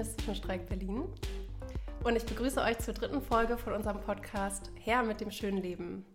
[0.00, 1.04] bin Lina vom Feministischen Streik Berlin
[2.04, 6.06] und ich begrüße euch zur dritten Folge von unserem Podcast Her mit dem schönen Leben.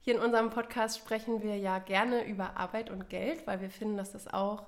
[0.00, 3.98] Hier in unserem Podcast sprechen wir ja gerne über Arbeit und Geld, weil wir finden,
[3.98, 4.66] dass das auch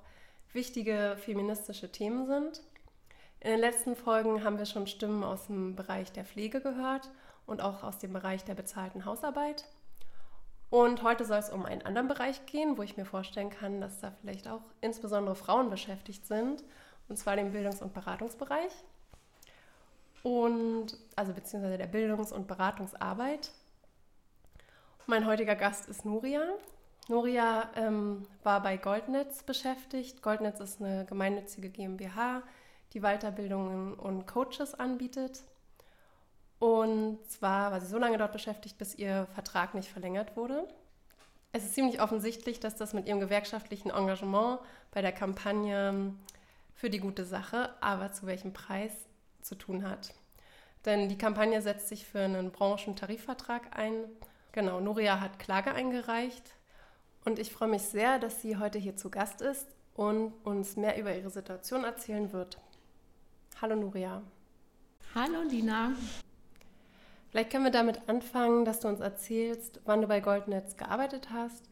[0.53, 2.61] wichtige feministische Themen sind.
[3.41, 7.11] In den letzten Folgen haben wir schon Stimmen aus dem Bereich der Pflege gehört
[7.47, 9.65] und auch aus dem Bereich der bezahlten Hausarbeit.
[10.69, 14.01] Und heute soll es um einen anderen Bereich gehen, wo ich mir vorstellen kann, dass
[14.01, 16.63] da vielleicht auch insbesondere Frauen beschäftigt sind,
[17.09, 18.73] und zwar den Bildungs- und Beratungsbereich.
[20.23, 23.51] Und also beziehungsweise der Bildungs- und Beratungsarbeit.
[25.07, 26.43] Mein heutiger Gast ist Nuria.
[27.09, 30.23] Nuria ähm, war bei Goldnetz beschäftigt.
[30.23, 32.43] Goldnetz ist eine gemeinnützige GmbH,
[32.95, 35.43] die Weiterbildungen und Coaches anbietet.
[36.59, 40.67] Und zwar war sie so lange dort beschäftigt, bis ihr Vertrag nicht verlängert wurde.
[41.53, 46.15] Es ist ziemlich offensichtlich, dass das mit ihrem gewerkschaftlichen Engagement bei der Kampagne
[46.75, 48.93] für die gute Sache, aber zu welchem Preis
[49.41, 50.15] zu tun hat.
[50.85, 54.05] Denn die Kampagne setzt sich für einen Branchentarifvertrag ein
[54.55, 56.55] Genau, Nuria hat Klage eingereicht
[57.25, 60.97] und ich freue mich sehr, dass sie heute hier zu Gast ist und uns mehr
[60.97, 62.61] über ihre Situation erzählen wird.
[63.61, 64.23] Hallo Nuria.
[65.13, 65.91] Hallo Lina.
[67.31, 71.69] Vielleicht können wir damit anfangen, dass du uns erzählst, wann du bei Goldnetz gearbeitet hast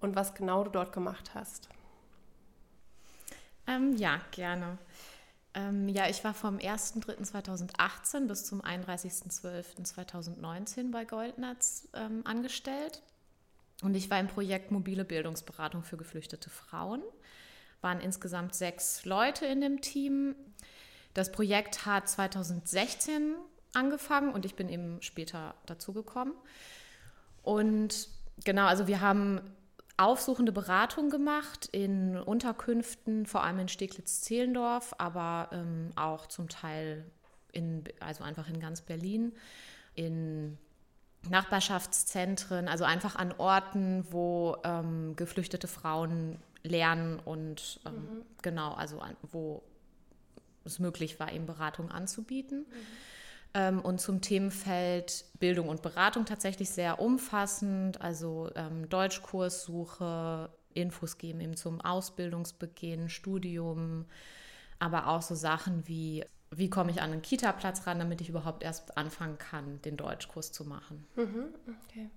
[0.00, 1.68] und was genau du dort gemacht hast.
[3.66, 4.78] Ähm, ja, gerne.
[5.54, 13.02] Ähm, ja, ich war vom 1.3.2018 bis zum 31.12.2019 bei Goldnetz ähm, angestellt.
[13.82, 17.02] Und ich war im Projekt Mobile Bildungsberatung für geflüchtete Frauen.
[17.80, 20.34] Waren insgesamt sechs Leute in dem Team.
[21.12, 23.34] Das Projekt hat 2016
[23.74, 26.34] angefangen und ich bin eben später dazugekommen.
[27.42, 28.08] Und
[28.44, 29.40] genau, also wir haben
[29.96, 37.04] aufsuchende Beratung gemacht in Unterkünften, vor allem in Steglitz-Zehlendorf, aber ähm, auch zum Teil
[37.52, 39.32] in, also einfach in ganz Berlin,
[39.94, 40.58] in
[41.28, 48.22] Nachbarschaftszentren, also einfach an Orten, wo ähm, geflüchtete Frauen lernen und ähm, mhm.
[48.42, 49.62] genau, also an, wo
[50.64, 52.60] es möglich war, eben Beratung anzubieten.
[52.60, 52.86] Mhm.
[53.54, 61.40] Ähm, und zum Themenfeld Bildung und Beratung tatsächlich sehr umfassend, also ähm, Deutschkurssuche, Infos geben
[61.40, 64.06] eben zum Ausbildungsbeginn, Studium,
[64.80, 68.64] aber auch so Sachen wie, wie komme ich an einen Kita-Platz ran, damit ich überhaupt
[68.64, 71.06] erst anfangen kann, den Deutschkurs zu machen.
[71.14, 71.54] Mhm,
[71.84, 72.10] okay.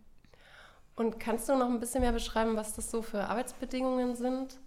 [0.96, 4.60] Und kannst du noch ein bisschen mehr beschreiben, was das so für Arbeitsbedingungen sind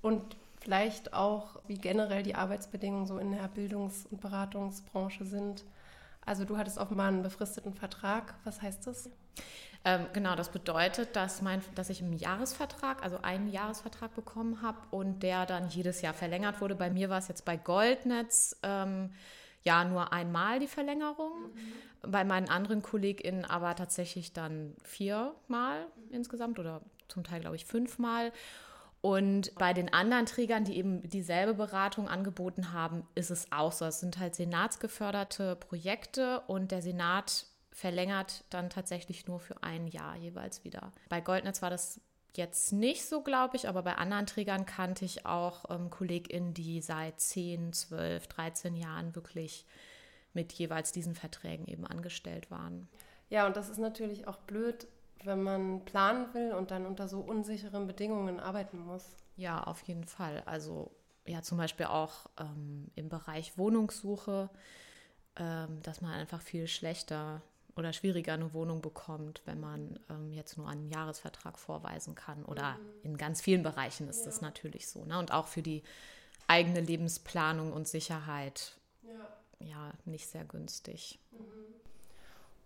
[0.00, 5.64] und vielleicht auch, wie generell die Arbeitsbedingungen so in der Bildungs- und Beratungsbranche sind?
[6.26, 8.34] Also du hattest offenbar einen befristeten Vertrag.
[8.44, 9.08] Was heißt das?
[9.84, 14.78] Ähm, genau, das bedeutet, dass, mein, dass ich einen Jahresvertrag, also einen Jahresvertrag bekommen habe
[14.90, 16.74] und der dann jedes Jahr verlängert wurde.
[16.74, 19.12] Bei mir war es jetzt bei Goldnetz ähm,
[19.62, 21.52] ja nur einmal die Verlängerung.
[21.54, 22.10] Mhm.
[22.10, 26.14] Bei meinen anderen KollegInnen aber tatsächlich dann viermal mhm.
[26.14, 28.32] insgesamt oder zum Teil, glaube ich, fünfmal.
[29.06, 33.84] Und bei den anderen Trägern, die eben dieselbe Beratung angeboten haben, ist es auch so.
[33.84, 40.16] Es sind halt senatsgeförderte Projekte und der Senat verlängert dann tatsächlich nur für ein Jahr
[40.16, 40.90] jeweils wieder.
[41.08, 42.00] Bei Goldnetz war das
[42.34, 46.80] jetzt nicht so, glaube ich, aber bei anderen Trägern kannte ich auch ähm, KollegInnen, die
[46.80, 49.66] seit 10, 12, 13 Jahren wirklich
[50.32, 52.88] mit jeweils diesen Verträgen eben angestellt waren.
[53.30, 54.88] Ja, und das ist natürlich auch blöd,
[55.24, 59.04] wenn man planen will und dann unter so unsicheren Bedingungen arbeiten muss.
[59.36, 60.42] Ja, auf jeden Fall.
[60.46, 60.90] Also
[61.26, 64.48] ja, zum Beispiel auch ähm, im Bereich Wohnungssuche,
[65.36, 67.42] ähm, dass man einfach viel schlechter
[67.76, 72.44] oder schwieriger eine Wohnung bekommt, wenn man ähm, jetzt nur einen Jahresvertrag vorweisen kann.
[72.44, 72.78] Oder mhm.
[73.02, 74.26] in ganz vielen Bereichen ist ja.
[74.26, 75.04] das natürlich so.
[75.04, 75.18] Ne?
[75.18, 75.82] Und auch für die
[76.46, 81.18] eigene Lebensplanung und Sicherheit ja, ja nicht sehr günstig.
[81.32, 81.38] Mhm.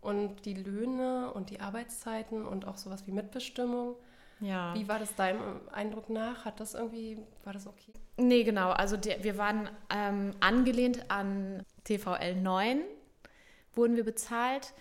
[0.01, 3.97] Und die Löhne und die Arbeitszeiten und auch sowas wie Mitbestimmung.
[4.41, 4.75] Ja.
[4.75, 6.45] Wie war das deinem Eindruck nach?
[6.45, 7.93] Hat das irgendwie, war das okay?
[8.17, 8.71] Nee, genau.
[8.71, 12.81] Also die, wir waren ähm, angelehnt an TVL 9,
[13.75, 14.73] wurden wir bezahlt.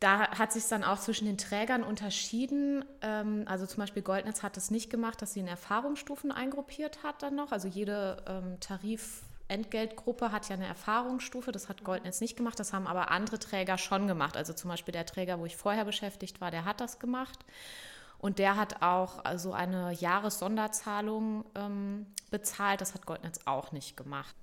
[0.00, 2.84] Da hat sich dann auch zwischen den Trägern unterschieden.
[3.00, 7.22] Ähm, also zum Beispiel Goldnetz hat es nicht gemacht, dass sie in Erfahrungsstufen eingruppiert hat
[7.22, 7.52] dann noch.
[7.52, 12.72] Also jede ähm, Tarif Entgeltgruppe hat ja eine Erfahrungsstufe, das hat Goldnetz nicht gemacht, das
[12.72, 14.36] haben aber andere Träger schon gemacht.
[14.36, 17.38] Also zum Beispiel der Träger, wo ich vorher beschäftigt war, der hat das gemacht.
[18.18, 24.34] Und der hat auch also eine Jahressonderzahlung ähm, bezahlt, das hat Goldnetz auch nicht gemacht.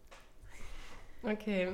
[1.24, 1.74] Okay.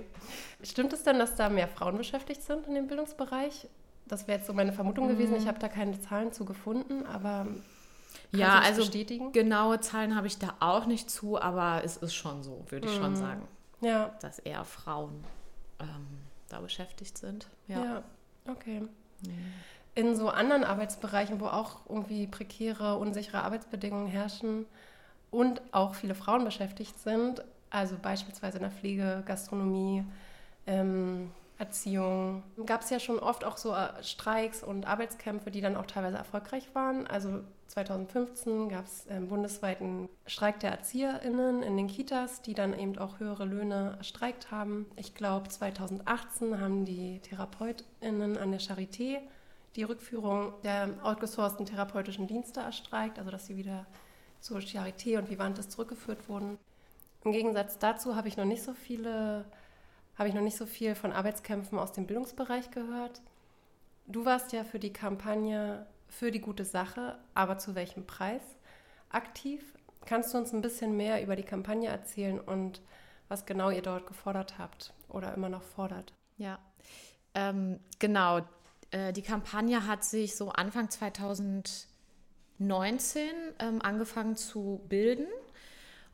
[0.63, 3.67] Stimmt es denn, dass da mehr Frauen beschäftigt sind in dem Bildungsbereich?
[4.05, 5.35] Das wäre jetzt so meine Vermutung gewesen.
[5.35, 5.49] Ich mhm.
[5.49, 7.47] habe da keine Zahlen zu gefunden, aber
[8.13, 9.31] Kannst ja, also bestätigen?
[9.31, 12.93] genaue Zahlen habe ich da auch nicht zu, aber es ist schon so, würde ich
[12.95, 13.15] schon Mhm.
[13.15, 13.47] sagen,
[13.81, 15.23] Ja, dass eher Frauen
[15.79, 16.07] ähm,
[16.49, 17.47] da beschäftigt sind.
[17.67, 18.03] ja, Ja.
[18.47, 18.83] okay.
[19.95, 24.65] In so anderen Arbeitsbereichen, wo auch irgendwie prekäre, unsichere Arbeitsbedingungen herrschen
[25.31, 30.03] und auch viele Frauen beschäftigt sind, also beispielsweise in der Pflege, Gastronomie,
[30.67, 35.75] ähm, Erziehung, gab es ja schon oft auch so äh, Streiks und Arbeitskämpfe, die dann
[35.75, 37.07] auch teilweise erfolgreich waren.
[37.07, 42.97] Also 2015 gab es ähm, bundesweiten Streik der ErzieherInnen in den Kitas, die dann eben
[42.97, 44.85] auch höhere Löhne erstreikt haben.
[44.95, 49.19] Ich glaube, 2018 haben die TherapeutInnen an der Charité
[49.75, 53.85] die Rückführung der outgesourcten therapeutischen Dienste erstreikt, also dass sie wieder
[54.39, 56.57] zur Charité und Vivantes zurückgeführt wurden.
[57.23, 59.45] Im Gegensatz dazu habe ich noch nicht so viele,
[60.17, 63.21] habe ich noch nicht so viel von Arbeitskämpfen aus dem Bildungsbereich gehört.
[64.07, 68.41] Du warst ja für die Kampagne für die gute Sache, aber zu welchem Preis
[69.09, 69.61] aktiv?
[70.05, 72.81] Kannst du uns ein bisschen mehr über die Kampagne erzählen und
[73.27, 76.13] was genau ihr dort gefordert habt oder immer noch fordert?
[76.37, 76.59] Ja,
[77.33, 78.41] ähm, genau.
[78.91, 81.87] Äh, die Kampagne hat sich so Anfang 2019
[83.59, 85.27] ähm, angefangen zu bilden.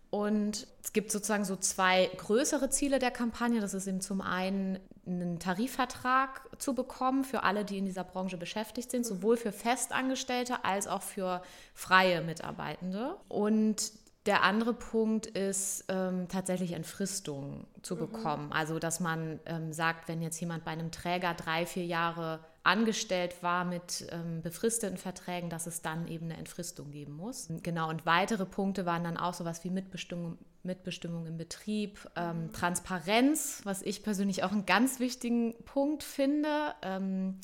[0.09, 3.61] Und es gibt sozusagen so zwei größere Ziele der Kampagne.
[3.61, 8.37] Das ist eben zum einen einen Tarifvertrag zu bekommen für alle, die in dieser Branche
[8.37, 11.41] beschäftigt sind, sowohl für Festangestellte als auch für
[11.73, 13.17] freie Mitarbeitende.
[13.27, 13.91] Und
[14.25, 18.53] der andere Punkt ist ähm, tatsächlich Entfristung zu bekommen.
[18.53, 23.43] Also, dass man ähm, sagt, wenn jetzt jemand bei einem Träger drei, vier Jahre angestellt
[23.43, 27.49] war mit ähm, befristeten Verträgen, dass es dann eben eine Entfristung geben muss.
[27.61, 33.61] Genau, und weitere Punkte waren dann auch sowas wie Mitbestimmung, Mitbestimmung im Betrieb, ähm, Transparenz,
[33.65, 36.73] was ich persönlich auch einen ganz wichtigen Punkt finde.
[36.81, 37.37] Ähm,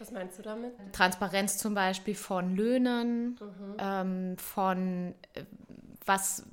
[0.00, 0.72] Was meinst du damit?
[0.92, 3.76] Transparenz zum Beispiel von Löhnen, Mhm.
[3.78, 5.44] ähm, von äh,
[6.04, 6.44] was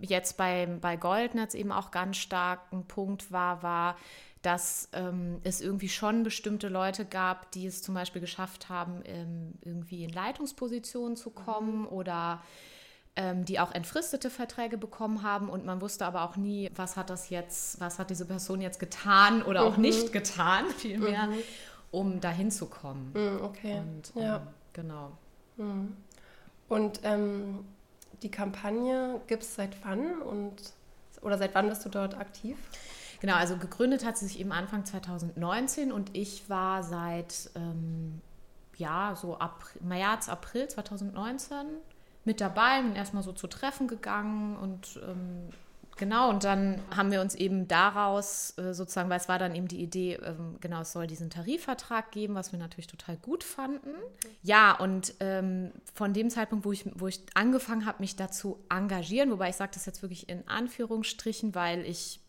[0.00, 3.96] jetzt bei, bei Goldnetz eben auch ganz stark ein Punkt war, war,
[4.46, 9.54] dass ähm, es irgendwie schon bestimmte Leute gab, die es zum Beispiel geschafft haben, ähm,
[9.60, 12.44] irgendwie in Leitungspositionen zu kommen oder
[13.16, 17.10] ähm, die auch entfristete Verträge bekommen haben und man wusste aber auch nie, was hat
[17.10, 21.28] das jetzt, was hat diese Person jetzt getan oder auch nicht getan, vielmehr,
[21.90, 23.10] um dahin zu kommen.
[23.14, 23.80] Hm, okay.
[23.80, 24.36] Und ja.
[24.36, 24.42] ähm,
[24.74, 25.18] genau.
[26.68, 27.64] Und ähm,
[28.22, 30.54] die Kampagne gibt es seit wann und
[31.20, 32.56] oder seit wann bist du dort aktiv?
[33.20, 38.20] Genau, also gegründet hat sie sich eben Anfang 2019 und ich war seit ähm,
[38.76, 41.66] ja so April, März, April 2019
[42.24, 45.48] mit dabei, bin erstmal so zu Treffen gegangen und ähm,
[45.96, 49.68] genau, und dann haben wir uns eben daraus äh, sozusagen, weil es war dann eben
[49.68, 53.94] die Idee, ähm, genau, es soll diesen Tarifvertrag geben, was wir natürlich total gut fanden.
[54.42, 59.30] Ja, und ähm, von dem Zeitpunkt, wo ich, wo ich angefangen habe, mich dazu engagieren,
[59.30, 62.20] wobei ich sage das jetzt wirklich in Anführungsstrichen, weil ich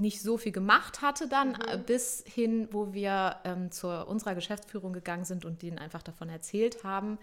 [0.00, 4.92] nicht so viel gemacht hatte dann, äh, bis hin, wo wir ähm, zu unserer Geschäftsführung
[4.92, 7.18] gegangen sind und denen einfach davon erzählt haben,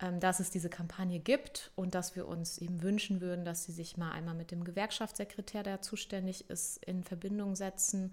[0.00, 3.72] ähm, dass es diese Kampagne gibt und dass wir uns eben wünschen würden, dass sie
[3.72, 8.12] sich mal einmal mit dem Gewerkschaftssekretär, der zuständig ist, in Verbindung setzen.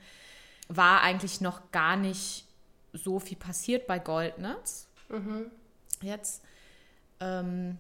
[0.68, 2.48] War eigentlich noch gar nicht
[2.94, 4.88] so viel passiert bei Goldnetz.
[6.02, 6.42] Jetzt.
[7.20, 7.78] Ähm,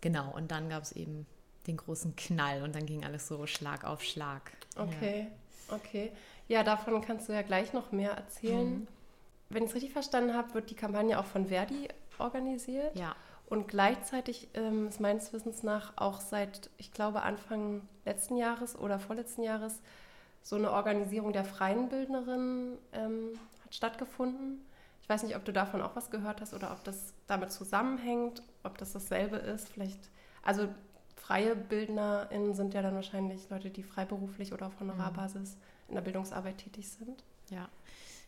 [0.00, 1.26] genau, und dann gab es eben
[1.66, 4.52] den großen Knall und dann ging alles so Schlag auf Schlag.
[4.76, 5.28] Okay,
[5.68, 6.12] okay.
[6.48, 8.86] Ja, davon kannst du ja gleich noch mehr erzählen.
[9.48, 11.88] Wenn ich es richtig verstanden habe, wird die Kampagne auch von Verdi
[12.18, 12.96] organisiert.
[12.96, 13.14] Ja.
[13.46, 18.98] Und gleichzeitig ähm, ist meines Wissens nach auch seit, ich glaube, Anfang letzten Jahres oder
[18.98, 19.80] vorletzten Jahres
[20.42, 24.64] so eine Organisierung der freien Bildnerinnen ähm, hat stattgefunden.
[25.02, 28.42] Ich weiß nicht, ob du davon auch was gehört hast oder ob das damit zusammenhängt,
[28.62, 29.68] ob das dasselbe ist.
[29.68, 30.10] Vielleicht,
[30.42, 30.68] also
[31.32, 35.56] freie BildnerInnen sind ja dann wahrscheinlich Leute, die freiberuflich oder auf Honorarbasis
[35.88, 37.24] in der Bildungsarbeit tätig sind.
[37.48, 37.70] Ja,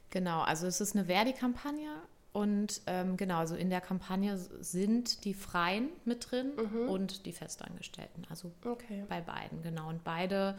[0.08, 0.40] genau.
[0.40, 1.90] Also es ist eine Verdi-Kampagne
[2.32, 6.52] und ähm, genau, also in der Kampagne sind die Freien mit drin
[6.88, 8.26] und die Festangestellten.
[8.30, 9.04] Also Okay.
[9.08, 9.90] bei beiden, genau.
[9.90, 10.58] Und beide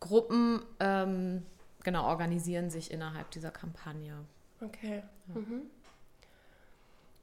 [0.00, 1.42] Gruppen ähm,
[1.84, 4.16] genau organisieren sich innerhalb dieser Kampagne.
[4.62, 5.02] Okay.
[5.26, 5.62] Mhm.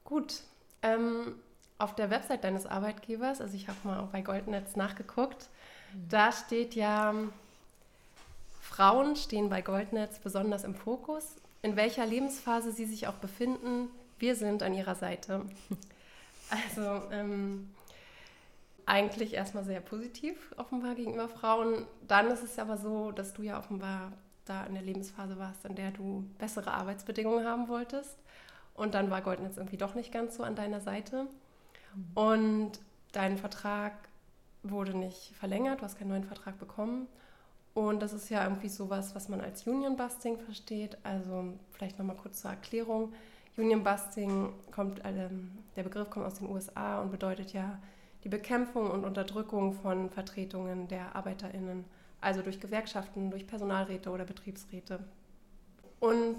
[0.04, 0.44] Gut.
[0.84, 1.36] Ähm,
[1.80, 5.50] auf der Website deines Arbeitgebers, also ich habe mal bei Goldnetz nachgeguckt,
[6.10, 7.16] da steht ja,
[8.62, 11.36] Frauen stehen bei Goldnetz besonders im Fokus.
[11.62, 15.46] In welcher Lebensphase sie sich auch befinden, wir sind an ihrer Seite.
[16.52, 17.70] Also ähm,
[18.88, 21.86] eigentlich erstmal sehr positiv offenbar gegenüber Frauen.
[22.08, 24.12] Dann ist es aber so, dass du ja offenbar
[24.46, 28.18] da in der Lebensphase warst, in der du bessere Arbeitsbedingungen haben wolltest.
[28.74, 31.28] Und dann war Goldnetz irgendwie doch nicht ganz so an deiner Seite.
[32.16, 32.72] Und
[33.12, 33.94] dein Vertrag
[34.64, 37.08] wurde nicht verlängert, du hast keinen neuen Vertrag bekommen.
[37.74, 40.98] Und das ist ja irgendwie sowas, was man als Union Busting versteht.
[41.04, 43.14] Also vielleicht nochmal kurz zur Erklärung.
[43.58, 47.80] Union Busting kommt, ähm, der Begriff kommt aus den USA und bedeutet ja
[48.24, 51.86] die Bekämpfung und Unterdrückung von Vertretungen der ArbeiterInnen,
[52.22, 55.00] also durch Gewerkschaften, durch Personalräte oder Betriebsräte.
[56.00, 56.38] Und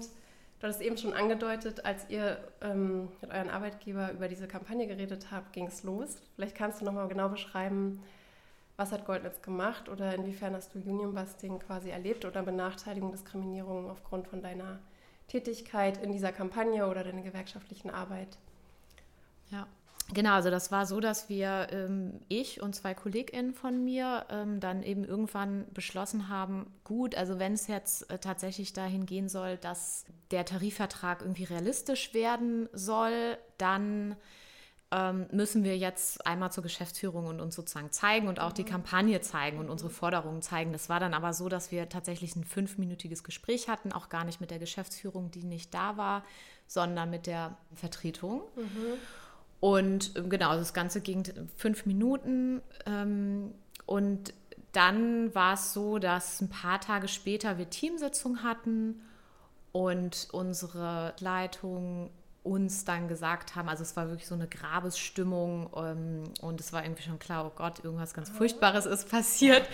[0.61, 5.27] du hast eben schon angedeutet, als ihr ähm, mit euren Arbeitgeber über diese Kampagne geredet
[5.31, 6.17] habt, ging es los.
[6.35, 8.01] Vielleicht kannst du nochmal genau beschreiben,
[8.77, 14.27] was hat Goldnetz gemacht oder inwiefern hast du Unionbusting quasi erlebt oder Benachteiligung, Diskriminierung aufgrund
[14.27, 14.79] von deiner
[15.27, 18.37] Tätigkeit in dieser Kampagne oder deiner gewerkschaftlichen Arbeit?
[19.49, 19.67] Ja.
[20.13, 24.59] Genau, also das war so, dass wir, ähm, ich und zwei KollegInnen von mir, ähm,
[24.59, 29.57] dann eben irgendwann beschlossen haben, gut, also wenn es jetzt äh, tatsächlich dahin gehen soll,
[29.57, 34.17] dass der Tarifvertrag irgendwie realistisch werden soll, dann
[34.93, 38.67] ähm, müssen wir jetzt einmal zur Geschäftsführung und uns sozusagen zeigen und auch die mhm.
[38.69, 40.73] Kampagne zeigen und unsere Forderungen zeigen.
[40.73, 44.41] Das war dann aber so, dass wir tatsächlich ein fünfminütiges Gespräch hatten, auch gar nicht
[44.41, 46.25] mit der Geschäftsführung, die nicht da war,
[46.67, 48.41] sondern mit der Vertretung.
[48.57, 48.97] Mhm.
[49.61, 51.23] Und ähm, genau, das Ganze ging
[51.55, 52.61] fünf Minuten.
[52.85, 53.53] Ähm,
[53.85, 54.33] und
[54.73, 59.01] dann war es so, dass ein paar Tage später wir Teamsitzung hatten
[59.71, 62.09] und unsere Leitung
[62.43, 66.83] uns dann gesagt haben, also es war wirklich so eine Grabesstimmung ähm, und es war
[66.83, 69.67] irgendwie schon klar, oh Gott, irgendwas ganz Furchtbares ist passiert.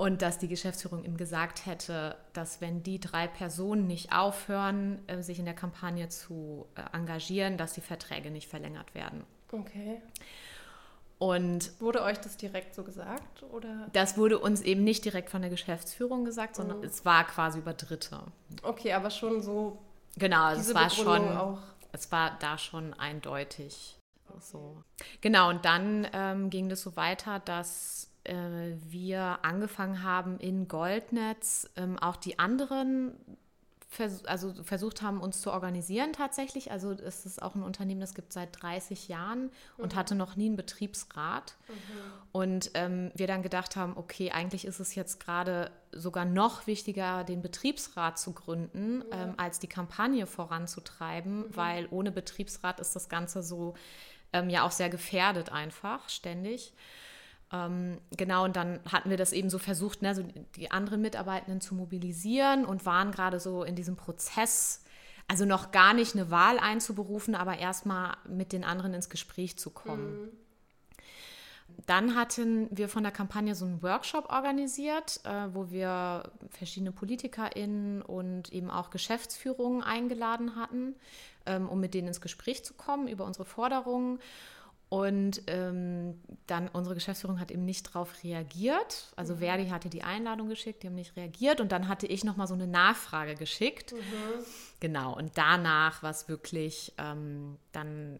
[0.00, 5.22] Und dass die Geschäftsführung ihm gesagt hätte, dass wenn die drei Personen nicht aufhören, äh,
[5.22, 9.24] sich in der Kampagne zu äh, engagieren, dass die Verträge nicht verlängert werden.
[9.52, 10.00] Okay.
[11.18, 13.42] Und wurde euch das direkt so gesagt?
[13.52, 13.88] Oder?
[13.92, 16.84] Das wurde uns eben nicht direkt von der Geschäftsführung gesagt, sondern mhm.
[16.84, 18.22] es war quasi über Dritte.
[18.62, 19.76] Okay, aber schon so.
[20.16, 21.36] Genau, es war schon.
[21.36, 21.58] Auch.
[21.92, 23.98] Es war da schon eindeutig.
[24.30, 24.38] Okay.
[24.40, 24.82] So.
[25.20, 31.68] Genau, und dann ähm, ging das so weiter, dass äh, wir angefangen haben in Goldnetz
[31.76, 33.12] ähm, auch die anderen
[33.90, 36.70] vers also versucht haben, uns zu organisieren tatsächlich.
[36.70, 39.98] Also es ist auch ein Unternehmen, das gibt seit 30 Jahren und mhm.
[39.98, 41.56] hatte noch nie einen Betriebsrat.
[41.66, 41.74] Mhm.
[42.30, 47.24] Und ähm, wir dann gedacht haben, okay, eigentlich ist es jetzt gerade sogar noch wichtiger,
[47.24, 49.24] den Betriebsrat zu gründen, ja.
[49.24, 51.56] ähm, als die Kampagne voranzutreiben, mhm.
[51.56, 53.74] weil ohne Betriebsrat ist das Ganze so
[54.32, 56.72] ähm, ja auch sehr gefährdet einfach ständig.
[57.52, 60.22] Ähm, genau, und dann hatten wir das eben so versucht, ne, so
[60.56, 64.84] die anderen Mitarbeitenden zu mobilisieren und waren gerade so in diesem Prozess,
[65.26, 69.70] also noch gar nicht eine Wahl einzuberufen, aber erstmal mit den anderen ins Gespräch zu
[69.70, 70.22] kommen.
[70.22, 70.28] Mhm.
[71.86, 78.02] Dann hatten wir von der Kampagne so einen Workshop organisiert, äh, wo wir verschiedene PolitikerInnen
[78.02, 80.94] und eben auch Geschäftsführungen eingeladen hatten,
[81.46, 84.18] ähm, um mit denen ins Gespräch zu kommen über unsere Forderungen.
[84.90, 89.12] Und ähm, dann unsere Geschäftsführung hat eben nicht darauf reagiert.
[89.14, 89.38] Also mhm.
[89.38, 91.60] Verdi hatte die Einladung geschickt, die haben nicht reagiert.
[91.60, 93.92] Und dann hatte ich nochmal so eine Nachfrage geschickt.
[93.92, 94.44] Mhm.
[94.80, 95.16] Genau.
[95.16, 98.18] Und danach war es wirklich ähm, dann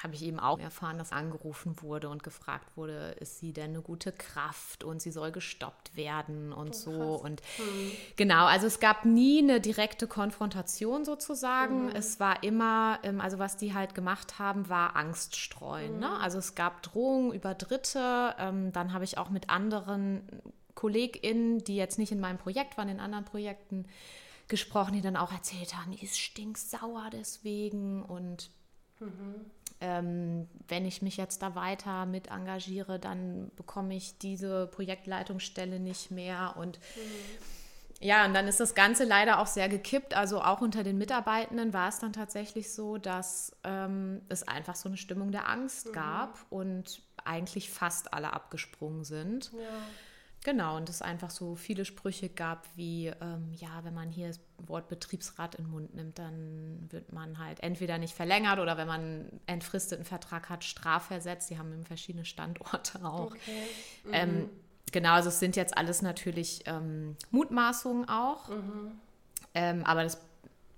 [0.00, 3.82] habe ich eben auch erfahren, dass angerufen wurde und gefragt wurde, ist sie denn eine
[3.82, 6.92] gute Kraft und sie soll gestoppt werden und oh, so.
[7.22, 7.92] Und mhm.
[8.16, 11.86] genau, also es gab nie eine direkte Konfrontation sozusagen.
[11.86, 11.92] Mhm.
[11.94, 16.00] Es war immer, ähm, also was die halt gemacht haben, war Angst streuen.
[16.00, 16.08] Ne?
[16.08, 16.12] Mhm.
[16.14, 16.20] Ne?
[16.20, 18.34] Also es gab Drohungen über Dritte.
[18.38, 20.22] Ähm, dann habe ich auch mit anderen
[20.74, 23.86] KollegInnen, die jetzt nicht in meinem Projekt waren, in anderen Projekten
[24.48, 28.50] gesprochen, die dann auch erzählt haben, die ist stinksauer deswegen und
[29.02, 29.50] mhm
[29.82, 36.12] ähm, wenn ich mich jetzt da weiter mit engagiere, dann bekomme ich diese Projektleitungsstelle nicht
[36.12, 36.54] mehr.
[36.56, 37.98] Und mhm.
[37.98, 40.14] ja, und dann ist das Ganze leider auch sehr gekippt.
[40.14, 44.88] Also auch unter den Mitarbeitenden war es dann tatsächlich so, dass ähm, es einfach so
[44.88, 45.92] eine Stimmung der Angst mhm.
[45.94, 49.50] gab und eigentlich fast alle abgesprungen sind.
[49.52, 49.58] Ja.
[50.44, 54.40] Genau, und es einfach so viele Sprüche gab wie, ähm, ja, wenn man hier das
[54.58, 58.88] Wort Betriebsrat in den Mund nimmt, dann wird man halt entweder nicht verlängert oder wenn
[58.88, 61.48] man einen entfristeten Vertrag hat, strafversetzt.
[61.50, 63.26] Die haben verschiedene Standorte auch.
[63.26, 63.62] Okay.
[64.04, 64.10] Mhm.
[64.12, 64.50] Ähm,
[64.90, 68.92] genau, also es sind jetzt alles natürlich ähm, Mutmaßungen auch, mhm.
[69.54, 70.18] Ähm, aber das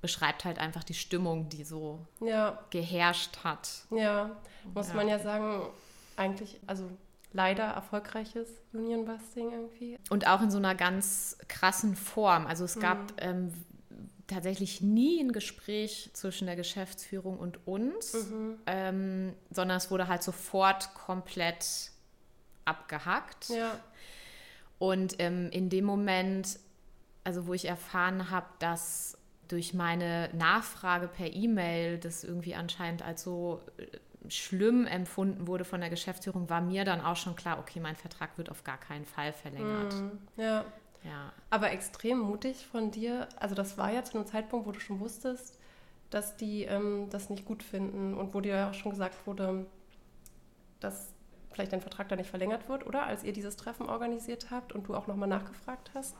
[0.01, 2.59] beschreibt halt einfach die Stimmung, die so ja.
[2.71, 3.69] geherrscht hat.
[3.91, 4.31] Ja,
[4.75, 4.95] muss ja.
[4.95, 5.69] man ja sagen,
[6.17, 6.91] eigentlich, also
[7.35, 9.99] leider erfolgreiches Union Busting irgendwie.
[10.09, 12.47] Und auch in so einer ganz krassen Form.
[12.47, 13.17] Also es gab mhm.
[13.19, 13.53] ähm,
[14.29, 18.59] tatsächlich nie ein Gespräch zwischen der Geschäftsführung und uns, mhm.
[18.67, 21.91] ähm, sondern es wurde halt sofort komplett
[22.65, 23.49] abgehackt.
[23.51, 23.79] Ja.
[24.79, 26.59] Und ähm, in dem Moment,
[27.25, 33.23] also wo ich erfahren habe, dass durch meine Nachfrage per E-Mail das irgendwie anscheinend als
[33.23, 33.61] so
[34.29, 38.37] schlimm empfunden wurde von der Geschäftsführung, war mir dann auch schon klar, okay, mein Vertrag
[38.39, 39.95] wird auf gar keinen Fall verlängert.
[39.95, 40.19] Mhm.
[40.37, 40.65] Ja.
[41.05, 41.33] Ja.
[41.51, 43.29] Aber extrem mutig von dir.
[43.37, 45.59] Also das war ja zu einem Zeitpunkt, wo du schon wusstest,
[46.09, 49.67] dass die ähm, das nicht gut finden und wo dir ja auch schon gesagt wurde,
[50.81, 51.13] dass
[51.53, 53.05] vielleicht dein Vertrag da nicht verlängert wird, oder?
[53.05, 56.17] Als ihr dieses Treffen organisiert habt und du auch nochmal nachgefragt hast.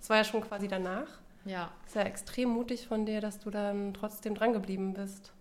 [0.00, 1.08] Das war ja schon quasi danach.
[1.44, 1.70] Ja.
[1.86, 5.33] Ist ja extrem mutig von dir, dass du dann trotzdem dran geblieben bist.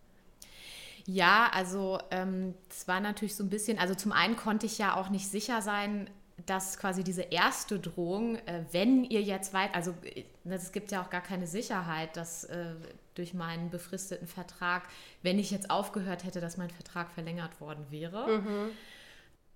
[1.05, 4.95] Ja, also ähm, es war natürlich so ein bisschen, also zum einen konnte ich ja
[4.95, 6.09] auch nicht sicher sein,
[6.45, 11.03] dass quasi diese erste Drohung, äh, wenn ihr jetzt weit, also äh, es gibt ja
[11.03, 12.75] auch gar keine Sicherheit, dass äh,
[13.15, 14.83] durch meinen befristeten Vertrag,
[15.21, 18.39] wenn ich jetzt aufgehört hätte, dass mein Vertrag verlängert worden wäre.
[18.39, 18.71] Mhm.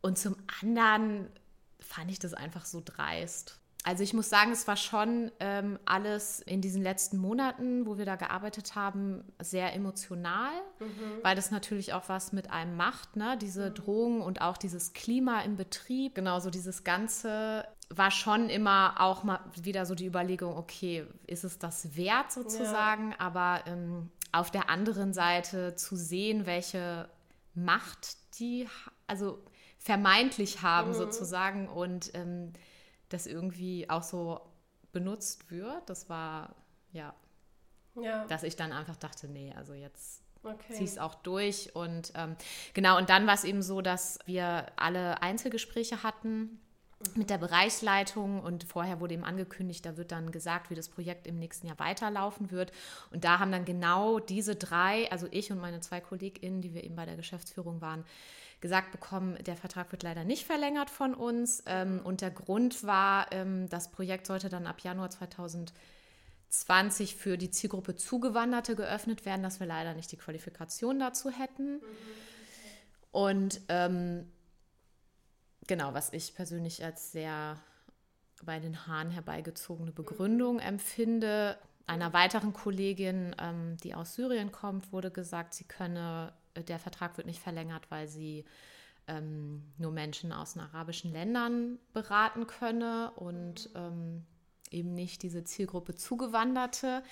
[0.01, 1.27] Und zum anderen
[1.79, 3.59] fand ich das einfach so dreist.
[3.87, 8.03] Also ich muss sagen, es war schon ähm, alles in diesen letzten Monaten, wo wir
[8.03, 10.51] da gearbeitet haben, sehr emotional,
[10.81, 11.23] Mhm.
[11.23, 13.37] weil das natürlich auch was mit einem macht, ne?
[13.39, 16.15] diese Drohungen und auch dieses Klima im Betrieb.
[16.15, 21.57] Genauso dieses Ganze war schon immer auch mal wieder so die Überlegung, okay, ist es
[21.57, 23.15] das wert sozusagen?
[23.19, 27.07] Aber ähm, auf der anderen Seite zu sehen, welche
[27.53, 28.67] Macht die,
[29.07, 29.39] also
[29.79, 32.51] vermeintlich haben sozusagen und ähm,
[33.09, 34.41] das irgendwie auch so
[34.91, 36.55] benutzt wird, das war,
[36.91, 37.13] ja,
[37.95, 40.73] Ja, dass ich dann einfach dachte, nee, also jetzt okay.
[40.73, 41.75] zieh es auch durch.
[41.75, 42.35] Und ähm,
[42.73, 46.59] genau, und dann war es eben so, dass wir alle Einzelgespräche hatten
[47.13, 51.27] mit der Bereichsleitung und vorher wurde eben angekündigt, da wird dann gesagt, wie das Projekt
[51.27, 52.71] im nächsten Jahr weiterlaufen wird.
[53.11, 56.83] Und da haben dann genau diese drei, also ich und meine zwei KollegInnen, die wir
[56.83, 58.03] eben bei der Geschäftsführung waren,
[58.59, 61.63] gesagt bekommen, der Vertrag wird leider nicht verlängert von uns.
[61.65, 67.51] Ähm, und der Grund war, ähm, das Projekt sollte dann ab Januar 2020 für die
[67.51, 71.81] Zielgruppe Zugewanderte geöffnet werden, dass wir leider nicht die Qualifikation dazu hätten.
[73.11, 74.29] Und ähm,
[75.67, 77.57] genau, was ich persönlich als sehr
[78.43, 81.57] bei den Haaren herbeigezogene Begründung empfinde.
[81.85, 87.27] Einer weiteren Kollegin, ähm, die aus Syrien kommt, wurde gesagt, sie könne, der Vertrag wird
[87.27, 88.45] nicht verlängert, weil sie
[89.07, 94.25] ähm, nur Menschen aus den arabischen Ländern beraten könne und ähm,
[94.69, 97.03] eben nicht diese Zielgruppe Zugewanderte.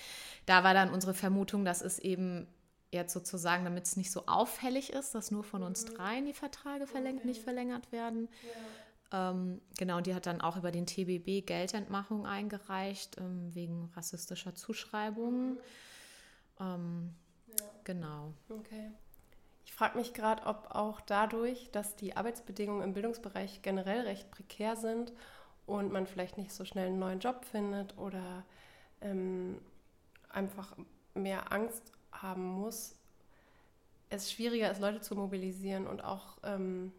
[0.46, 2.48] Da war dann unsere Vermutung, dass es eben
[2.92, 6.88] jetzt sozusagen, damit es nicht so auffällig ist, dass nur von uns dreien die Verträge
[6.88, 8.30] verlängert, nicht verlängert werden.
[9.12, 14.56] Ähm, genau, und die hat dann auch über den TBB Geldentmachung eingereicht, ähm, wegen rassistischer
[14.56, 15.60] Zuschreibungen.
[16.60, 17.14] Ähm,
[17.86, 18.34] Genau.
[18.50, 18.92] Okay.
[19.76, 25.12] Frage mich gerade, ob auch dadurch, dass die Arbeitsbedingungen im Bildungsbereich generell recht prekär sind
[25.66, 28.46] und man vielleicht nicht so schnell einen neuen Job findet oder
[29.02, 29.60] ähm,
[30.30, 30.78] einfach
[31.14, 32.96] mehr Angst haben muss,
[34.10, 36.94] es schwieriger ist, Leute zu mobilisieren und auch ähm,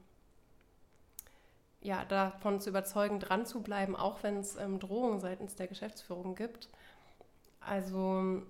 [1.81, 6.35] ja, davon zu überzeugen, dran zu bleiben, auch wenn es ähm, Drohungen seitens der Geschäftsführung
[6.35, 6.69] gibt.
[7.61, 8.43] Also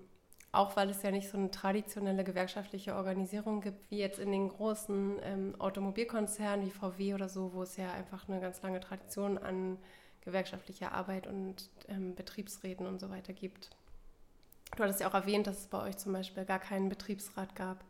[0.51, 4.49] auch weil es ja nicht so eine traditionelle gewerkschaftliche Organisation gibt, wie jetzt in den
[4.49, 9.37] großen ähm, Automobilkonzernen wie VW oder so, wo es ja einfach eine ganz lange Tradition
[9.37, 9.77] an
[10.21, 13.69] gewerkschaftlicher Arbeit und ähm, Betriebsräten und so weiter gibt.
[14.75, 17.83] Du hattest ja auch erwähnt, dass es bei euch zum Beispiel gar keinen Betriebsrat gab.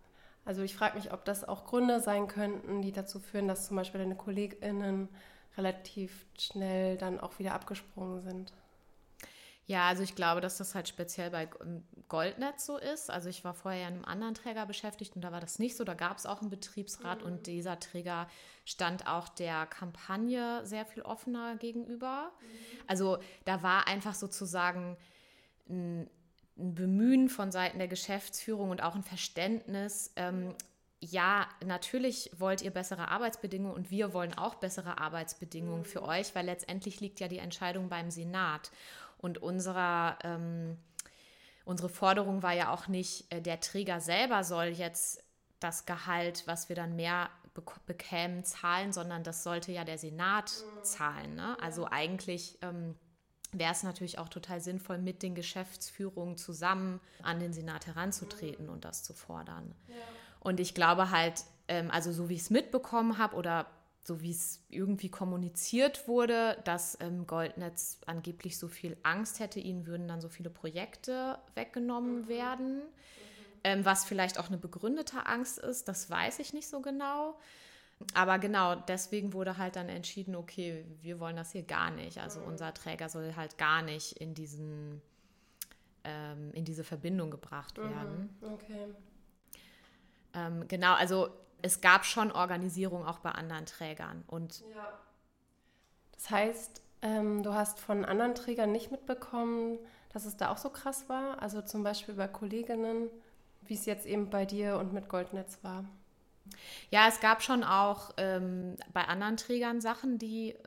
[0.45, 3.75] Also ich frage mich, ob das auch Gründe sein könnten, die dazu führen, dass zum
[3.75, 5.09] Beispiel deine KollegInnen
[5.57, 8.53] relativ schnell dann auch wieder abgesprungen sind.
[9.67, 11.49] Ja, also ich glaube, dass das halt speziell bei
[12.08, 13.12] Goldnetz so ist.
[13.12, 15.75] Also ich war vorher ja in einem anderen Träger beschäftigt und da war das nicht
[15.75, 15.84] so.
[15.84, 18.30] Da gab es auch einen Betriebsrat und dieser Träger
[18.63, 22.32] stand auch der Kampagne sehr viel offener gegenüber.
[22.88, 24.95] Also da war einfach sozusagen
[25.69, 26.10] ein,
[26.58, 30.56] ein Bemühen von Seiten der Geschäftsführung und auch ein Verständnis, ähm,
[30.99, 36.45] ja, natürlich wollt ihr bessere Arbeitsbedingungen und wir wollen auch bessere Arbeitsbedingungen für euch, weil
[36.45, 38.71] letztendlich liegt ja die Entscheidung beim Senat.
[39.17, 40.77] Und unserer, ähm,
[41.65, 45.23] unsere Forderung war ja auch nicht, äh, der Träger selber soll jetzt
[45.60, 50.51] das Gehalt, was wir dann mehr bek bekämen, zahlen, sondern das sollte ja der Senat
[50.84, 51.36] zahlen.
[51.36, 51.58] Ne?
[51.60, 52.95] Also eigentlich ähm,
[53.51, 58.86] wäre es natürlich auch total sinnvoll, mit den Geschäftsführungen zusammen an den Senat heranzutreten und
[58.86, 59.73] das zu fordern.
[60.39, 63.65] Und ich glaube halt, ähm, also so wie ich es mitbekommen habe oder
[64.07, 69.85] so wie es irgendwie kommuniziert wurde, dass ähm, Goldnetz angeblich so viel Angst hätte, ihnen
[69.85, 72.83] würden dann so viele Projekte weggenommen werden.
[73.65, 77.37] Ähm, was vielleicht auch eine begründete Angst ist, das weiß ich nicht so genau.
[78.13, 82.19] Aber genau, deswegen wurde halt dann entschieden, okay, wir wollen das hier gar nicht.
[82.19, 85.01] Also unser Träger soll halt gar nicht in diesen
[86.05, 88.29] ähm, in diese Verbindung gebracht werden.
[88.41, 88.93] Okay.
[90.33, 91.29] Ähm, genau, also
[91.61, 94.23] es gab schon Organisierung auch bei anderen Trägern.
[94.27, 94.93] Und ja.
[96.13, 99.77] Das heißt, ähm, du hast von anderen Trägern nicht mitbekommen,
[100.09, 101.41] dass es da auch so krass war?
[101.41, 103.09] Also zum Beispiel bei Kolleginnen,
[103.63, 105.85] wie es jetzt eben bei dir und mit Goldnetz war?
[106.89, 110.57] Ja, es gab schon auch ähm, bei anderen Trägern Sachen, die äh,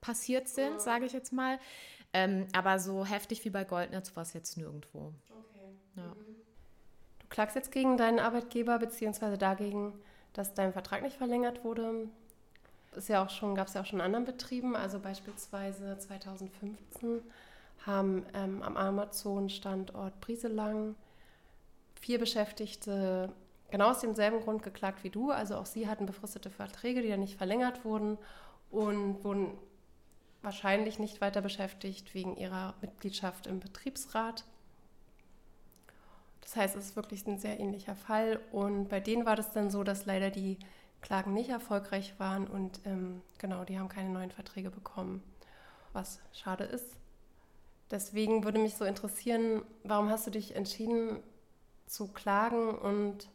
[0.00, 0.78] passiert sind, ja.
[0.78, 1.58] sage ich jetzt mal.
[2.12, 5.12] Ähm, aber so heftig wie bei Goldnetz war es jetzt nirgendwo.
[5.28, 5.74] Okay.
[5.96, 6.14] Ja.
[6.14, 6.36] Mhm.
[7.18, 9.92] Du klagst jetzt gegen deinen Arbeitgeber beziehungsweise dagegen,
[10.34, 12.08] dass dein Vertrag nicht verlängert wurde.
[12.94, 17.22] Ist ja auch schon, gab es ja auch schon in anderen Betrieben, also beispielsweise 2015
[17.86, 20.94] haben ähm, am Amazon-Standort Brieselang
[22.00, 23.30] vier Beschäftigte
[23.70, 25.30] genau aus demselben Grund geklagt wie du.
[25.30, 28.18] Also auch sie hatten befristete Verträge, die dann nicht verlängert wurden
[28.70, 29.58] und wurden
[30.42, 34.44] wahrscheinlich nicht weiter beschäftigt wegen ihrer Mitgliedschaft im Betriebsrat.
[36.44, 38.38] Das heißt, es ist wirklich ein sehr ähnlicher Fall.
[38.52, 40.58] Und bei denen war das dann so, dass leider die
[41.00, 45.22] Klagen nicht erfolgreich waren und ähm, genau, die haben keine neuen Verträge bekommen,
[45.92, 46.96] was schade ist.
[47.90, 51.22] Deswegen würde mich so interessieren, warum hast du dich entschieden
[51.86, 53.28] zu klagen und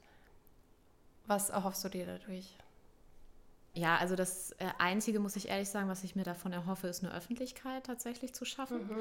[1.27, 2.57] was erhoffst du dir dadurch?
[3.75, 7.03] Ja, also das äh, Einzige, muss ich ehrlich sagen, was ich mir davon erhoffe, ist
[7.03, 8.97] eine Öffentlichkeit tatsächlich zu schaffen, mhm.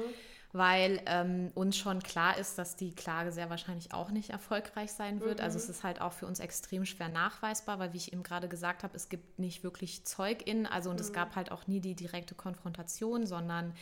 [0.51, 5.21] weil ähm, uns schon klar ist, dass die Klage sehr wahrscheinlich auch nicht erfolgreich sein
[5.21, 5.41] wird.
[5.41, 5.49] Also mhm.
[5.49, 8.47] Also es ist halt auch für uns extrem schwer nachweisbar, weil wie ich eben gerade
[8.47, 11.01] gesagt habe, es gibt nicht wirklich ZeugInnen, also und mhm.
[11.01, 13.73] es gab halt auch nie die direkte Konfrontation, sondern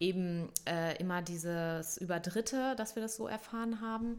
[0.00, 4.18] eben äh, immer dieses über Dritte, dass wir das so erfahren haben.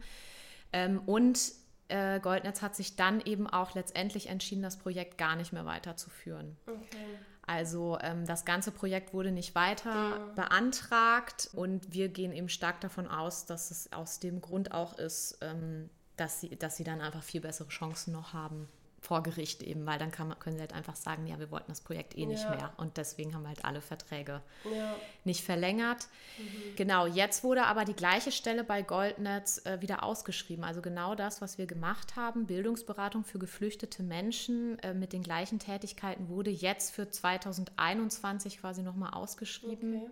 [0.72, 1.52] Ähm, und
[1.88, 6.56] äh, Goldnetz hat sich dann eben auch letztendlich entschieden, das Projekt gar nicht mehr weiterzuführen.
[6.66, 7.18] Okay.
[7.46, 10.32] Also ähm, das ganze Projekt wurde nicht weiter ja.
[10.34, 15.38] beantragt und wir gehen eben stark davon aus, dass es aus dem Grund auch ist,
[15.42, 18.68] ähm, dass, sie, dass sie dann einfach viel bessere Chancen noch haben
[19.04, 21.82] vor Gericht eben, weil dann kann, können sie halt einfach sagen, ja, wir wollten das
[21.82, 22.50] Projekt eh nicht ja.
[22.50, 22.72] mehr.
[22.78, 24.96] Und deswegen haben wir halt alle Verträge ja.
[25.24, 26.08] nicht verlängert.
[26.38, 26.76] Mhm.
[26.76, 30.64] Genau, jetzt wurde aber die gleiche Stelle bei Goldnetz äh, wieder ausgeschrieben.
[30.64, 35.58] Also genau das, was wir gemacht haben, Bildungsberatung für geflüchtete Menschen äh, mit den gleichen
[35.58, 39.96] Tätigkeiten, wurde jetzt für 2021 quasi nochmal ausgeschrieben.
[39.96, 40.10] Okay.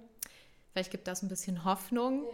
[0.73, 2.25] Vielleicht gibt das ein bisschen Hoffnung.
[2.25, 2.31] Ja.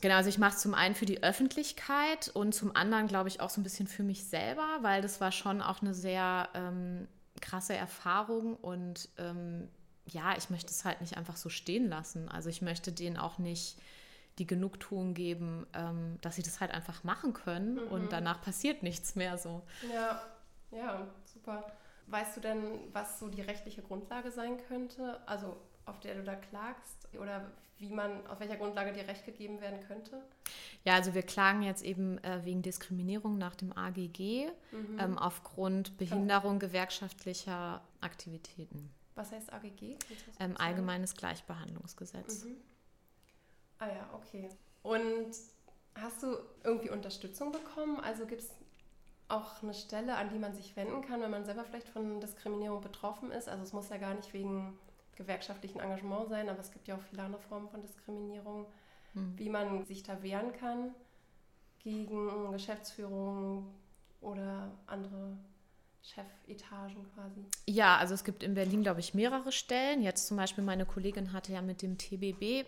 [0.00, 3.40] Genau, also ich mache es zum einen für die Öffentlichkeit und zum anderen, glaube ich,
[3.40, 7.06] auch so ein bisschen für mich selber, weil das war schon auch eine sehr ähm,
[7.40, 9.68] krasse Erfahrung und ähm,
[10.06, 12.28] ja, ich möchte es halt nicht einfach so stehen lassen.
[12.28, 13.78] Also ich möchte denen auch nicht
[14.38, 17.88] die Genugtuung geben, ähm, dass sie das halt einfach machen können mhm.
[17.88, 19.62] und danach passiert nichts mehr so.
[19.92, 20.22] Ja,
[20.70, 21.70] ja, super.
[22.06, 25.20] Weißt du denn, was so die rechtliche Grundlage sein könnte?
[25.26, 29.60] Also auf der du da klagst oder wie man, auf welcher Grundlage dir Recht gegeben
[29.60, 30.22] werden könnte?
[30.84, 34.98] Ja, also wir klagen jetzt eben äh, wegen Diskriminierung nach dem AGG mhm.
[34.98, 38.90] ähm, aufgrund Behinderung gewerkschaftlicher Aktivitäten.
[39.14, 39.96] Was heißt AGG?
[40.38, 42.44] Ähm, Allgemeines Gleichbehandlungsgesetz.
[42.44, 42.56] Mhm.
[43.78, 44.48] Ah ja, okay.
[44.82, 45.30] Und
[45.94, 47.98] hast du irgendwie Unterstützung bekommen?
[48.00, 48.50] Also gibt es
[49.28, 52.80] auch eine Stelle, an die man sich wenden kann, wenn man selber vielleicht von Diskriminierung
[52.80, 53.48] betroffen ist?
[53.48, 54.78] Also es muss ja gar nicht wegen
[55.16, 58.66] gewerkschaftlichen Engagement sein, aber es gibt ja auch viele andere Formen von Diskriminierung,
[59.14, 59.34] mhm.
[59.36, 60.94] wie man sich da wehren kann
[61.82, 63.66] gegen Geschäftsführung
[64.20, 65.36] oder andere
[66.02, 67.44] Chefetagen quasi.
[67.66, 70.02] Ja, also es gibt in Berlin, glaube ich, mehrere Stellen.
[70.02, 72.66] Jetzt zum Beispiel meine Kollegin hatte ja mit dem TBB,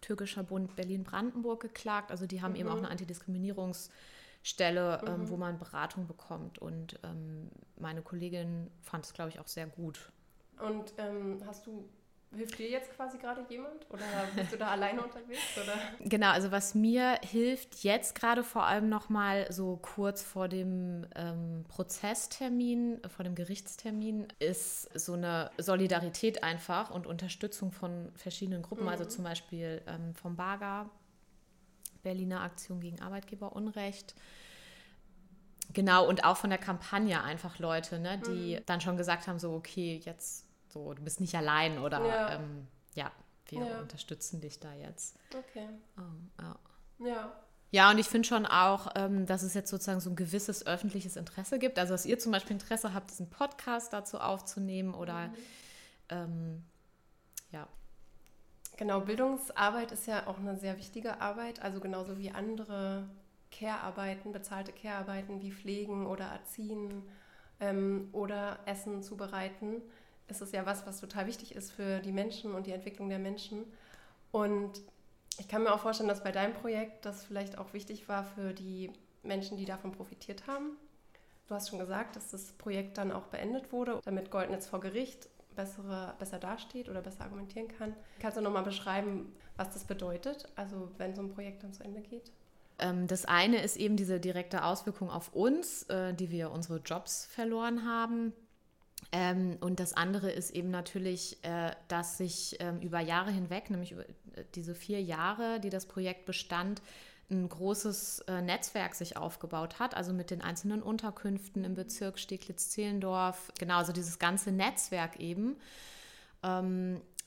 [0.00, 2.10] Türkischer Bund Berlin-Brandenburg, geklagt.
[2.10, 2.60] Also die haben mhm.
[2.60, 5.28] eben auch eine Antidiskriminierungsstelle, ähm, mhm.
[5.28, 6.58] wo man Beratung bekommt.
[6.58, 10.12] Und ähm, meine Kollegin fand es, glaube ich, auch sehr gut.
[10.60, 11.88] Und ähm, hast du
[12.36, 14.02] Hilft dir jetzt quasi gerade jemand oder
[14.34, 15.40] bist du da alleine unterwegs?
[15.56, 15.74] Oder?
[16.00, 21.64] Genau, also was mir hilft jetzt gerade vor allem nochmal so kurz vor dem ähm,
[21.68, 29.02] Prozesstermin, vor dem Gerichtstermin, ist so eine Solidarität einfach und Unterstützung von verschiedenen Gruppen, also
[29.02, 29.06] mhm.
[29.06, 30.90] also zum Beispiel ähm, vom BAGA,
[32.02, 34.14] Berliner Aktion gegen Arbeitgeberunrecht.
[35.72, 38.62] Genau, und auch von der Kampagne einfach Leute, ne, die mhm.
[38.66, 40.43] dann schon gesagt haben, so, okay, jetzt
[40.74, 43.10] so, du bist nicht allein oder ja, ähm, ja
[43.46, 43.80] wir ja.
[43.80, 45.16] unterstützen dich da jetzt.
[45.34, 45.68] Okay.
[46.38, 46.56] Ja.
[47.06, 47.40] ja.
[47.70, 51.16] Ja, und ich finde schon auch, ähm, dass es jetzt sozusagen so ein gewisses öffentliches
[51.16, 51.76] Interesse gibt.
[51.78, 55.34] Also, dass ihr zum Beispiel Interesse habt, diesen Podcast dazu aufzunehmen oder mhm.
[56.10, 56.64] ähm,
[57.50, 57.66] ja.
[58.76, 63.08] Genau, Bildungsarbeit ist ja auch eine sehr wichtige Arbeit, also genauso wie andere
[63.50, 67.02] Care-Arbeiten, bezahlte Care-Arbeiten wie Pflegen oder Erziehen
[67.58, 69.82] ähm, oder Essen zubereiten
[70.28, 73.18] ist es ja was, was total wichtig ist für die Menschen und die Entwicklung der
[73.18, 73.64] Menschen.
[74.32, 74.80] Und
[75.38, 78.52] ich kann mir auch vorstellen, dass bei deinem Projekt das vielleicht auch wichtig war für
[78.52, 80.76] die Menschen, die davon profitiert haben.
[81.46, 85.28] Du hast schon gesagt, dass das Projekt dann auch beendet wurde, damit Goldnetz vor Gericht
[85.54, 87.94] bessere, besser dasteht oder besser argumentieren kann.
[88.18, 92.00] Kannst du nochmal beschreiben, was das bedeutet, also wenn so ein Projekt dann zu Ende
[92.00, 92.32] geht?
[92.78, 97.26] Ähm, das eine ist eben diese direkte Auswirkung auf uns, äh, die wir unsere Jobs
[97.26, 98.32] verloren haben.
[99.12, 103.92] Ähm, und das andere ist eben natürlich, äh, dass sich ähm, über Jahre hinweg, nämlich
[103.92, 106.82] über äh, diese vier Jahre, die das Projekt bestand,
[107.30, 113.78] ein großes Netzwerk sich aufgebaut hat, also mit den einzelnen Unterkünften im Bezirk Steglitz-Zehlendorf, genau,
[113.78, 115.56] also dieses ganze Netzwerk eben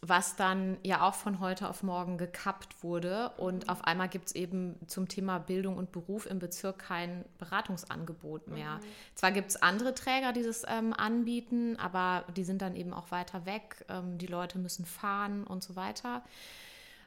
[0.01, 3.31] was dann ja auch von heute auf morgen gekappt wurde.
[3.37, 8.47] Und auf einmal gibt es eben zum Thema Bildung und Beruf im Bezirk kein Beratungsangebot
[8.47, 8.75] mehr.
[8.75, 8.81] Mhm.
[9.15, 13.11] Zwar gibt es andere Träger, die das ähm, anbieten, aber die sind dann eben auch
[13.11, 13.85] weiter weg.
[13.89, 16.23] Ähm, die Leute müssen fahren und so weiter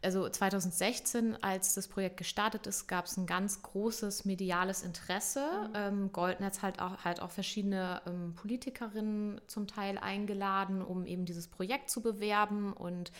[0.02, 5.40] also 2016, als das Projekt gestartet ist, gab es ein ganz großes mediales Interesse.
[5.40, 5.72] Mhm.
[5.74, 11.48] Ähm, Goldnetz hat auch, halt auch verschiedene ähm, Politikerinnen zum Teil eingeladen, um eben dieses
[11.48, 13.12] Projekt zu bewerben und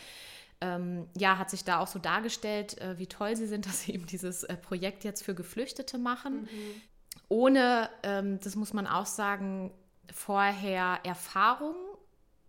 [0.63, 3.93] ähm, ja, hat sich da auch so dargestellt, äh, wie toll sie sind, dass sie
[3.93, 6.43] eben dieses äh, Projekt jetzt für Geflüchtete machen.
[6.43, 6.83] Mhm.
[7.29, 9.73] Ohne, ähm, das muss man auch sagen,
[10.13, 11.77] vorher Erfahrung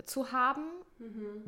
[0.05, 0.63] zu haben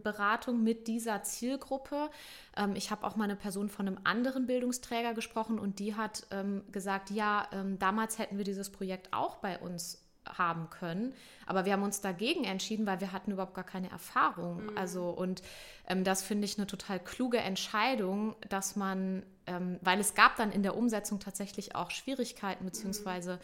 [0.03, 2.09] Beratung mit dieser Zielgruppe.
[2.57, 6.27] Ähm, ich habe auch mal eine Person von einem anderen Bildungsträger gesprochen und die hat
[6.31, 11.13] ähm, gesagt, ja, ähm, damals hätten wir dieses Projekt auch bei uns haben können,
[11.45, 14.65] aber wir haben uns dagegen entschieden, weil wir hatten überhaupt gar keine Erfahrung.
[14.65, 14.77] Mhm.
[14.77, 15.41] Also und
[15.87, 20.51] ähm, das finde ich eine total kluge Entscheidung, dass man, ähm, weil es gab dann
[20.51, 23.39] in der Umsetzung tatsächlich auch Schwierigkeiten beziehungsweise mhm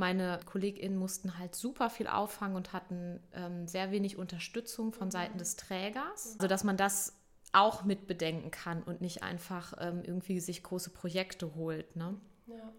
[0.00, 5.36] meine KollegInnen mussten halt super viel auffangen und hatten ähm, sehr wenig Unterstützung von Seiten
[5.36, 7.20] des Trägers, sodass man das
[7.52, 11.96] auch mit bedenken kann und nicht einfach ähm, irgendwie sich große Projekte holt.
[11.96, 12.16] Ne?
[12.46, 12.72] Ja.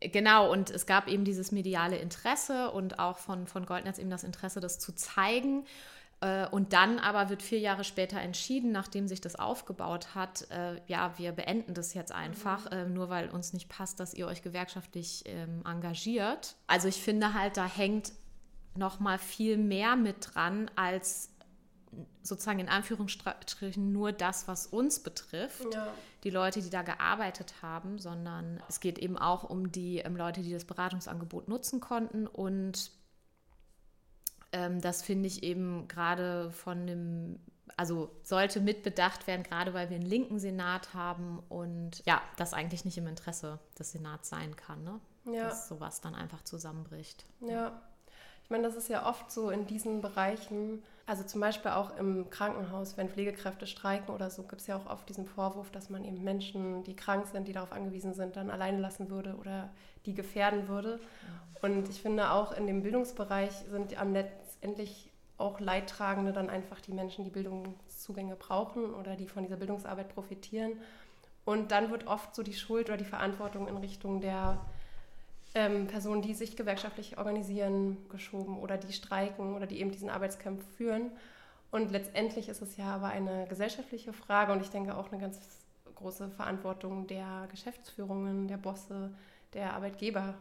[0.00, 4.22] Genau, und es gab eben dieses mediale Interesse und auch von, von Goldnetz eben das
[4.22, 5.64] Interesse, das zu zeigen.
[6.20, 10.80] Äh, und dann aber wird vier Jahre später entschieden, nachdem sich das aufgebaut hat, äh,
[10.86, 12.76] ja, wir beenden das jetzt einfach, mhm.
[12.76, 16.54] äh, nur weil uns nicht passt, dass ihr euch gewerkschaftlich ähm, engagiert.
[16.66, 18.12] Also ich finde halt, da hängt
[18.76, 21.30] noch mal viel mehr mit dran als
[22.22, 25.88] sozusagen in Anführungsstrichen nur das, was uns betrifft, ja.
[26.24, 30.42] die Leute, die da gearbeitet haben, sondern es geht eben auch um die um Leute,
[30.42, 32.90] die das Beratungsangebot nutzen konnten und
[34.52, 37.38] ähm, das finde ich eben gerade von dem,
[37.76, 42.84] also sollte mitbedacht werden, gerade weil wir einen linken Senat haben und ja, das eigentlich
[42.84, 45.00] nicht im Interesse des Senats sein kann, ne?
[45.24, 45.48] Ja.
[45.48, 47.26] dass sowas dann einfach zusammenbricht.
[47.40, 47.82] Ja,
[48.42, 52.28] ich meine, das ist ja oft so in diesen Bereichen, also zum Beispiel auch im
[52.28, 56.04] Krankenhaus, wenn Pflegekräfte streiken oder so, gibt es ja auch oft diesen Vorwurf, dass man
[56.04, 59.70] eben Menschen, die krank sind, die darauf angewiesen sind, dann alleine lassen würde oder
[60.04, 61.00] die gefährden würde.
[61.62, 66.92] Und ich finde auch in dem Bildungsbereich sind am letztendlich auch Leidtragende dann einfach die
[66.92, 70.72] Menschen, die Bildungszugänge brauchen oder die von dieser Bildungsarbeit profitieren.
[71.46, 74.60] Und dann wird oft so die Schuld oder die Verantwortung in Richtung der
[75.54, 80.64] ähm, Personen, die sich gewerkschaftlich organisieren, geschoben oder die streiken oder die eben diesen Arbeitskampf
[80.76, 81.10] führen.
[81.70, 85.38] Und letztendlich ist es ja aber eine gesellschaftliche Frage und ich denke auch eine ganz
[85.94, 89.12] große Verantwortung der Geschäftsführungen, der Bosse,
[89.52, 90.34] der Arbeitgeber,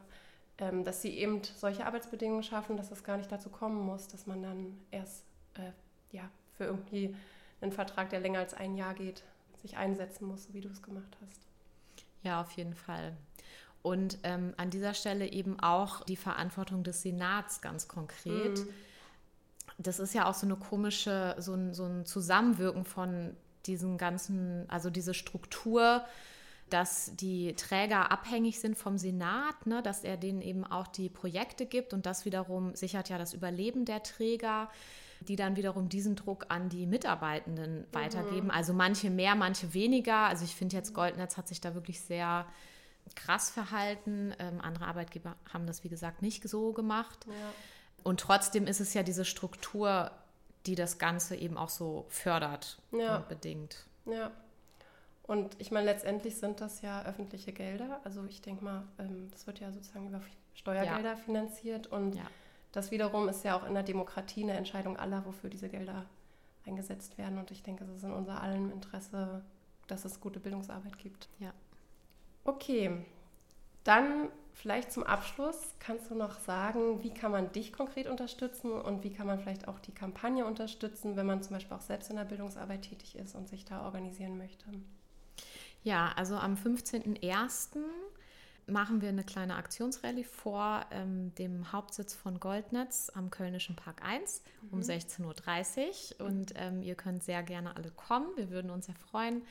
[0.59, 4.27] ähm, dass sie eben solche Arbeitsbedingungen schaffen, dass es gar nicht dazu kommen muss, dass
[4.27, 5.71] man dann erst äh,
[6.15, 7.15] ja, für irgendwie
[7.61, 9.23] einen Vertrag, der länger als ein Jahr geht,
[9.61, 11.41] sich einsetzen muss, so wie du es gemacht hast.
[12.23, 13.15] Ja, auf jeden Fall.
[13.81, 18.59] Und ähm, an dieser Stelle eben auch die Verantwortung des Senats ganz konkret.
[18.59, 18.67] Mhm.
[19.77, 23.35] Das ist ja auch so eine komische, so ein, so ein Zusammenwirken von
[23.65, 26.03] diesen ganzen, also diese Struktur,
[26.69, 31.65] dass die Träger abhängig sind vom Senat, ne, dass er denen eben auch die Projekte
[31.65, 34.69] gibt und das wiederum sichert ja das Überleben der Träger
[35.21, 37.85] die dann wiederum diesen Druck an die Mitarbeitenden mhm.
[37.91, 38.51] weitergeben.
[38.51, 40.27] Also manche mehr, manche weniger.
[40.27, 42.45] Also ich finde jetzt Goldnetz hat sich da wirklich sehr
[43.15, 44.33] krass verhalten.
[44.39, 47.25] Ähm, andere Arbeitgeber haben das, wie gesagt, nicht so gemacht.
[47.27, 47.33] Ja.
[48.03, 50.11] Und trotzdem ist es ja diese Struktur,
[50.65, 53.17] die das Ganze eben auch so fördert ja.
[53.17, 53.85] und bedingt.
[54.05, 54.31] Ja.
[55.23, 57.99] Und ich meine, letztendlich sind das ja öffentliche Gelder.
[58.03, 60.21] Also ich denke mal, ähm, das wird ja sozusagen über
[60.53, 61.15] Steuergelder ja.
[61.17, 61.87] finanziert.
[61.87, 62.23] Und ja.
[62.71, 66.05] das wiederum ist ja auch in der Demokratie eine Entscheidung aller, wofür diese Gelder
[66.65, 67.37] eingesetzt werden.
[67.37, 69.43] Und ich denke, es ist in unser allen Interesse,
[69.87, 71.27] dass es gute Bildungsarbeit gibt.
[71.39, 71.51] Ja.
[72.47, 72.91] Okay,
[73.83, 79.03] dann vielleicht zum Abschluss kannst du noch sagen, wie kann man dich konkret unterstützen und
[79.03, 82.15] wie kann man vielleicht auch die Kampagne unterstützen, wenn man zum Beispiel auch selbst in
[82.15, 84.65] der Bildungsarbeit tätig ist und sich da organisieren möchte?
[85.83, 87.79] Ja, also am 15.01.
[88.65, 94.41] machen wir eine kleine Aktionsrallye vor ähm, dem Hauptsitz von Goldnetz am Kölnischen Park 1
[94.61, 94.69] mhm.
[94.71, 96.27] um 16.30 Uhr.
[96.27, 98.27] Und ähm, ihr könnt sehr gerne alle kommen.
[98.37, 99.43] Wir würden uns sehr freuen.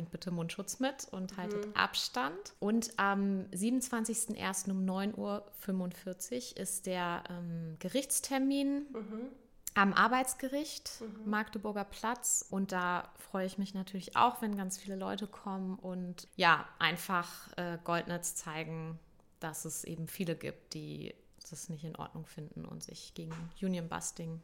[0.00, 1.74] Bringt bitte Mundschutz mit und haltet mhm.
[1.74, 2.54] Abstand.
[2.58, 4.70] Und am 27.01.
[4.70, 8.86] um 9.45 Uhr ist der ähm, Gerichtstermin.
[8.90, 9.28] Mhm
[9.74, 11.30] am Arbeitsgericht mhm.
[11.30, 16.26] Magdeburger Platz und da freue ich mich natürlich auch, wenn ganz viele Leute kommen und
[16.34, 18.98] ja, einfach äh, Goldnetz zeigen,
[19.38, 21.14] dass es eben viele gibt, die
[21.48, 23.32] das nicht in Ordnung finden und sich gegen
[23.62, 24.42] Union Busting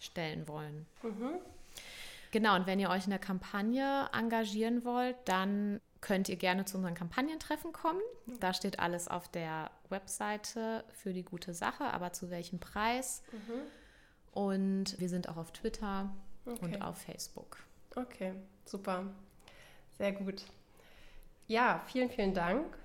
[0.00, 0.86] stellen wollen.
[1.02, 1.40] Mhm.
[2.34, 6.76] Genau, und wenn ihr euch in der Kampagne engagieren wollt, dann könnt ihr gerne zu
[6.76, 8.00] unseren Kampagnentreffen kommen.
[8.40, 13.22] Da steht alles auf der Webseite für die gute Sache, aber zu welchem Preis.
[13.30, 13.60] Mhm.
[14.32, 16.12] Und wir sind auch auf Twitter
[16.44, 16.58] okay.
[16.60, 17.58] und auf Facebook.
[17.94, 18.32] Okay,
[18.64, 19.04] super.
[19.96, 20.42] Sehr gut.
[21.46, 22.76] Ja, vielen, vielen Dank,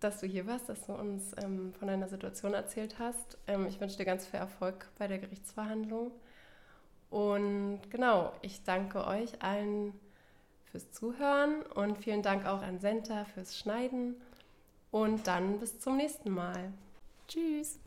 [0.00, 3.38] dass du hier warst, dass du uns ähm, von deiner Situation erzählt hast.
[3.46, 6.12] Ähm, ich wünsche dir ganz viel Erfolg bei der Gerichtsverhandlung.
[7.10, 9.92] Und genau, ich danke euch allen
[10.70, 14.16] fürs Zuhören und vielen Dank auch an Senta fürs Schneiden.
[14.90, 16.72] Und dann bis zum nächsten Mal.
[17.26, 17.78] Tschüss.